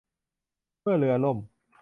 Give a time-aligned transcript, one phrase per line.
[0.81, 1.37] เมื่อเรือล่ม